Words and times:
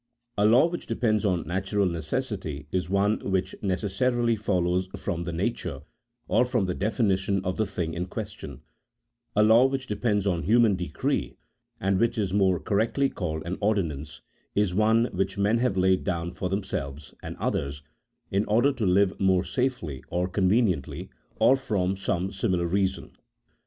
A 0.35 0.47
law 0.47 0.65
which 0.67 0.87
depends 0.87 1.25
on 1.25 1.45
natural 1.45 1.85
necessity 1.85 2.65
is 2.71 2.89
one 2.89 3.19
which 3.19 3.53
necessarily 3.61 4.35
follows 4.35 4.87
from 4.95 5.25
the 5.25 5.31
nature, 5.31 5.81
or 6.27 6.43
from 6.43 6.65
the 6.65 6.73
definition 6.73 7.39
of 7.45 7.55
the 7.55 7.67
thing 7.67 7.93
in 7.93 8.07
question; 8.07 8.61
a 9.35 9.43
law 9.43 9.67
which 9.67 9.85
depends 9.85 10.25
on 10.25 10.41
human 10.41 10.75
decree, 10.75 11.37
and 11.79 11.99
which 11.99 12.17
is 12.17 12.33
more 12.33 12.59
correctly 12.59 13.09
called 13.09 13.43
an 13.45 13.59
ordinance, 13.61 14.21
is 14.55 14.73
one 14.73 15.05
which 15.13 15.37
men 15.37 15.59
have 15.59 15.77
laid 15.77 16.03
down 16.03 16.33
for 16.33 16.49
themselves 16.49 17.13
and 17.21 17.37
others 17.37 17.83
in 18.31 18.43
order 18.45 18.73
to 18.73 18.87
live 18.87 19.19
more 19.19 19.43
safely 19.43 20.03
or 20.09 20.27
conveniently, 20.27 21.11
or 21.35 21.55
from 21.55 21.95
some 21.95 22.31
similar 22.31 22.65
reason. 22.65 23.11